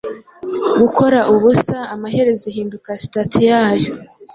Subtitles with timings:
[0.79, 3.89] Gukora ubusa amaherezo ihinduka stati yayo,